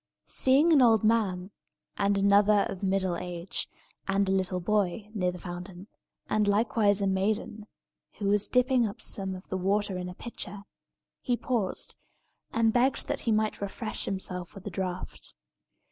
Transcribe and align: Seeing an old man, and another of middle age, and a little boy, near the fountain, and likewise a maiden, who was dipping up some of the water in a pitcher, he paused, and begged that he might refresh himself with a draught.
Seeing 0.25 0.73
an 0.73 0.81
old 0.81 1.03
man, 1.03 1.51
and 1.95 2.17
another 2.17 2.63
of 2.67 2.81
middle 2.81 3.15
age, 3.17 3.69
and 4.07 4.27
a 4.27 4.31
little 4.31 4.59
boy, 4.59 5.11
near 5.13 5.31
the 5.31 5.37
fountain, 5.37 5.85
and 6.27 6.47
likewise 6.47 7.03
a 7.03 7.05
maiden, 7.07 7.67
who 8.15 8.25
was 8.27 8.47
dipping 8.47 8.87
up 8.87 8.99
some 8.99 9.35
of 9.35 9.47
the 9.49 9.57
water 9.57 9.99
in 9.99 10.09
a 10.09 10.15
pitcher, 10.15 10.63
he 11.21 11.37
paused, 11.37 11.97
and 12.51 12.73
begged 12.73 13.05
that 13.09 13.19
he 13.29 13.31
might 13.31 13.61
refresh 13.61 14.05
himself 14.05 14.55
with 14.55 14.65
a 14.65 14.71
draught. 14.71 15.35